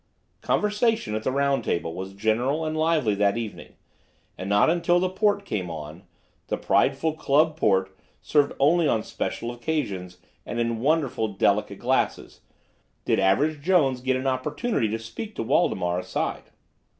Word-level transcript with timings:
Conversation 0.41 1.13
at 1.13 1.21
the 1.21 1.31
round 1.31 1.63
table 1.63 1.93
was 1.93 2.15
general 2.15 2.65
and 2.65 2.75
lively 2.75 3.13
that 3.13 3.37
evening, 3.37 3.75
and 4.35 4.49
not 4.49 4.67
until 4.67 4.99
the 4.99 5.11
port 5.11 5.45
came 5.45 5.69
on—the 5.69 6.57
prideful 6.57 7.13
club 7.13 7.55
port, 7.55 7.95
served 8.19 8.51
only 8.59 8.87
on 8.87 9.03
special 9.03 9.51
occasions 9.51 10.17
and 10.43 10.59
in 10.59 10.79
wonderful, 10.79 11.27
delicate 11.27 11.77
glasses—did 11.77 13.19
Average 13.19 13.61
Jones 13.61 14.01
get 14.01 14.15
an 14.17 14.25
opportunity 14.25 14.87
to 14.87 14.97
speak 14.97 15.35
to 15.35 15.43
Waldemar 15.43 15.99
aside. 15.99 16.49